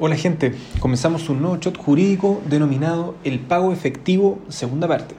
[0.00, 5.16] Hola gente, comenzamos un nuevo shot jurídico denominado el pago efectivo segunda parte.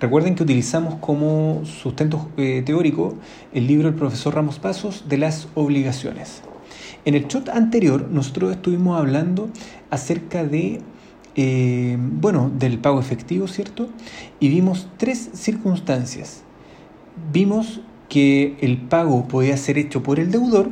[0.00, 3.14] Recuerden que utilizamos como sustento eh, teórico
[3.52, 6.42] el libro del profesor Ramos Pasos de las obligaciones.
[7.04, 9.48] En el shot anterior nosotros estuvimos hablando
[9.90, 10.80] acerca de,
[11.36, 13.90] eh, bueno, del pago efectivo, ¿cierto?
[14.40, 16.42] Y vimos tres circunstancias.
[17.32, 20.68] Vimos que el pago podía ser hecho por el deudor,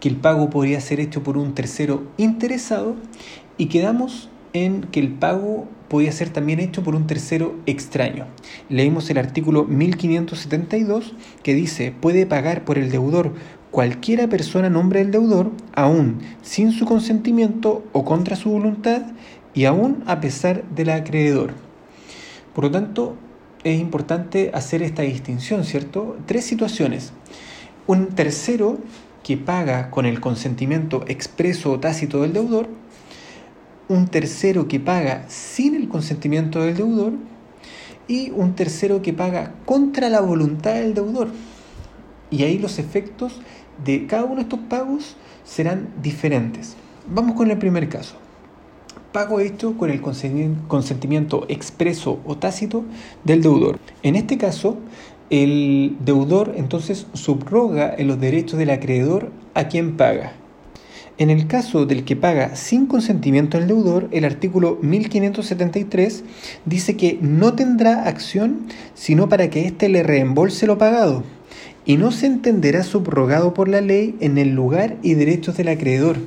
[0.00, 2.96] que el pago podría ser hecho por un tercero interesado
[3.56, 8.26] y quedamos en que el pago podía ser también hecho por un tercero extraño.
[8.68, 13.34] Leímos el artículo 1572 que dice puede pagar por el deudor
[13.70, 19.02] cualquiera persona nombre del deudor, aún sin su consentimiento o contra su voluntad
[19.54, 21.54] y aún a pesar del acreedor.
[22.54, 23.16] Por lo tanto,
[23.64, 26.16] es importante hacer esta distinción, ¿cierto?
[26.26, 27.12] Tres situaciones.
[27.86, 28.78] Un tercero
[29.22, 32.68] que paga con el consentimiento expreso o tácito del deudor,
[33.88, 37.12] un tercero que paga sin el consentimiento del deudor
[38.06, 41.28] y un tercero que paga contra la voluntad del deudor.
[42.30, 43.40] Y ahí los efectos
[43.84, 46.76] de cada uno de estos pagos serán diferentes.
[47.06, 48.16] Vamos con el primer caso.
[49.12, 52.84] Pago hecho con el consentimiento expreso o tácito
[53.24, 53.78] del deudor.
[54.02, 54.76] En este caso,
[55.30, 60.32] el deudor entonces subroga en los derechos del acreedor a quien paga.
[61.18, 66.24] En el caso del que paga sin consentimiento del deudor, el artículo 1573
[66.64, 71.24] dice que no tendrá acción sino para que éste le reembolse lo pagado
[71.84, 76.18] y no se entenderá subrogado por la ley en el lugar y derechos del acreedor,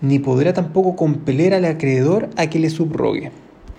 [0.00, 3.30] ni podrá tampoco compeler al acreedor a que le subrogue.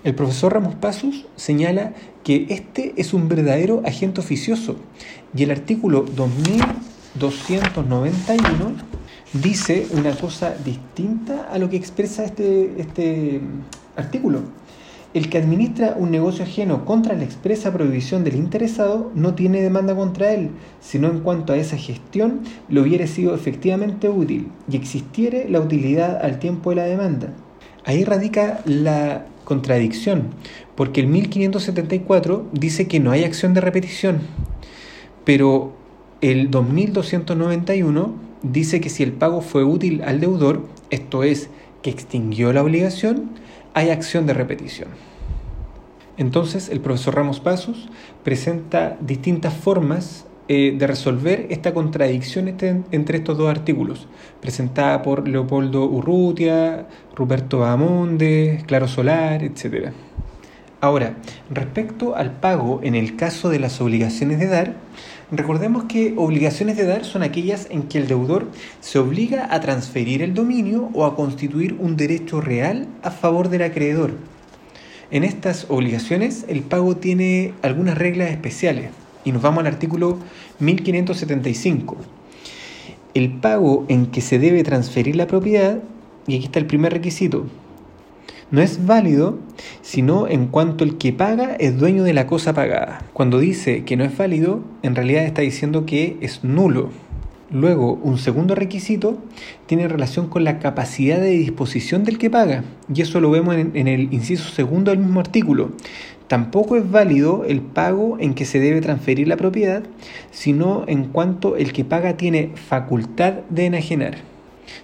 [0.02, 1.92] El profesor Ramos Pasos señala
[2.24, 4.76] que este es un verdadero agente oficioso
[5.36, 8.76] y el artículo 2291
[9.34, 13.42] dice una cosa distinta a lo que expresa este, este
[13.94, 14.40] artículo.
[15.12, 19.94] El que administra un negocio ajeno contra la expresa prohibición del interesado no tiene demanda
[19.94, 22.40] contra él, sino en cuanto a esa gestión
[22.70, 27.34] le hubiera sido efectivamente útil y existiere la utilidad al tiempo de la demanda.
[27.84, 30.28] Ahí radica la contradicción,
[30.74, 34.20] porque el 1574 dice que no hay acción de repetición,
[35.24, 35.72] pero
[36.20, 41.48] el 2291 dice que si el pago fue útil al deudor, esto es,
[41.82, 43.30] que extinguió la obligación,
[43.74, 44.88] hay acción de repetición.
[46.16, 47.88] Entonces, el profesor Ramos Pasos
[48.22, 52.48] presenta distintas formas eh, de resolver esta contradicción
[52.90, 54.08] entre estos dos artículos,
[54.40, 59.92] presentada por Leopoldo Urrutia, Ruperto Amonde, Claro Solar, etc.
[60.80, 61.14] Ahora,
[61.50, 64.74] respecto al pago en el caso de las obligaciones de dar,
[65.30, 68.48] recordemos que obligaciones de dar son aquellas en que el deudor
[68.80, 73.62] se obliga a transferir el dominio o a constituir un derecho real a favor del
[73.62, 74.14] acreedor.
[75.12, 78.90] En estas obligaciones el pago tiene algunas reglas especiales.
[79.24, 80.18] Y nos vamos al artículo
[80.58, 81.96] 1575.
[83.14, 85.78] El pago en que se debe transferir la propiedad,
[86.26, 87.46] y aquí está el primer requisito,
[88.50, 89.38] no es válido
[89.82, 93.04] sino en cuanto el que paga es dueño de la cosa pagada.
[93.12, 96.90] Cuando dice que no es válido, en realidad está diciendo que es nulo.
[97.52, 99.18] Luego, un segundo requisito
[99.66, 102.62] tiene relación con la capacidad de disposición del que paga,
[102.92, 105.72] y eso lo vemos en, el inciso segundo del mismo artículo.
[106.28, 109.82] Tampoco es válido el pago en que se debe transferir la propiedad,
[110.30, 114.18] sino en cuanto el que paga tiene facultad de enajenar.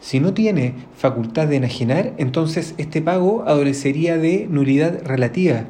[0.00, 5.66] Si no tiene facultad de enajenar, entonces este pago adolecería de nulidad relativa.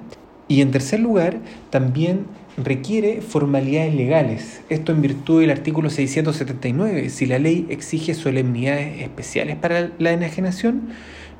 [0.48, 1.38] Y en tercer lugar,
[1.70, 2.26] también
[2.56, 4.62] requiere formalidades legales.
[4.68, 7.10] Esto en virtud del artículo 679.
[7.10, 10.90] Si la ley exige solemnidades especiales para la enajenación,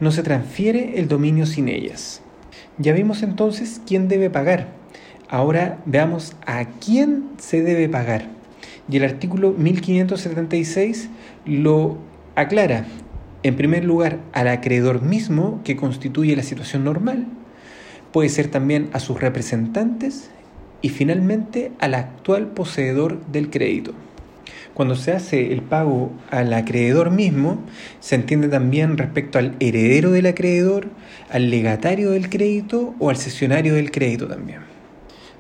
[0.01, 2.21] no se transfiere el dominio sin ellas.
[2.79, 4.69] Ya vimos entonces quién debe pagar.
[5.29, 8.29] Ahora veamos a quién se debe pagar.
[8.89, 11.09] Y el artículo 1576
[11.47, 11.99] lo
[12.35, 12.87] aclara.
[13.43, 17.27] En primer lugar, al acreedor mismo que constituye la situación normal.
[18.13, 20.31] Puede ser también a sus representantes
[20.83, 23.93] y finalmente al actual poseedor del crédito.
[24.75, 27.59] Cuando se hace el pago al acreedor mismo,
[27.99, 30.89] se entiende también respecto al heredero del acreedor,
[31.31, 34.61] al legatario del crédito o al cesionario del crédito también.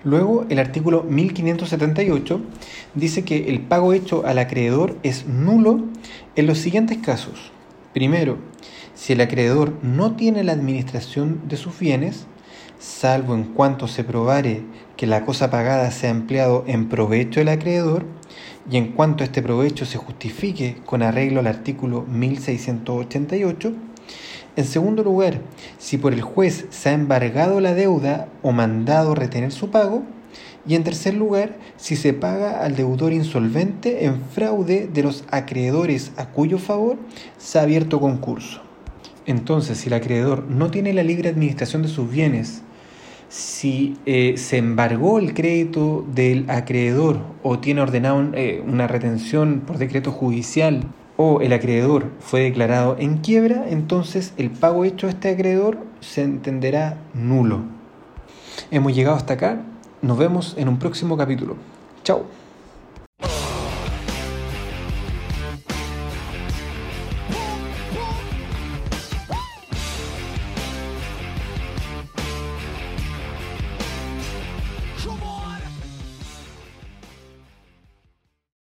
[0.04, 2.40] Luego, el artículo 1578
[2.94, 5.84] dice que el pago hecho al acreedor es nulo
[6.34, 7.52] en los siguientes casos.
[7.92, 8.38] Primero,
[8.94, 12.26] si el acreedor no tiene la administración de sus bienes,
[12.78, 14.62] salvo en cuanto se probare
[14.96, 18.04] que la cosa pagada sea empleado en provecho del acreedor,
[18.70, 23.72] y en cuanto este provecho se justifique con arreglo al artículo 1688,
[24.56, 25.40] En segundo lugar,
[25.78, 30.02] si por el juez se ha embargado la deuda o mandado retener su pago.
[30.66, 36.10] Y en tercer lugar, si se paga al deudor insolvente en fraude de los acreedores
[36.16, 36.96] a cuyo favor
[37.38, 38.65] se ha abierto concurso.
[39.26, 42.62] Entonces, si el acreedor no tiene la libre administración de sus bienes,
[43.28, 49.78] si eh, se embargó el crédito del acreedor o tiene ordenado eh, una retención por
[49.78, 50.84] decreto judicial
[51.16, 56.22] o el acreedor fue declarado en quiebra, entonces el pago hecho a este acreedor se
[56.22, 57.62] entenderá nulo.
[58.70, 59.60] Hemos llegado hasta acá.
[60.02, 61.56] Nos vemos en un próximo capítulo.
[62.04, 62.45] Chao.